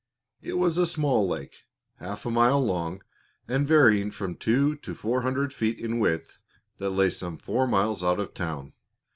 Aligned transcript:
It 0.41 0.53
was 0.57 0.79
a 0.79 0.87
small 0.87 1.27
lake, 1.27 1.53
half 1.97 2.25
a 2.25 2.31
mile 2.31 2.59
long 2.59 3.03
and 3.47 3.67
varying 3.67 4.09
from 4.09 4.33
two 4.35 4.75
to 4.77 4.95
four 4.95 5.21
hundred 5.21 5.53
feet 5.53 5.77
in 5.77 5.99
width, 5.99 6.39
that 6.79 6.89
lay 6.89 7.11
some 7.11 7.37
four 7.37 7.67
miles 7.67 8.03
out 8.03 8.19
of 8.19 8.33
town. 8.33 8.73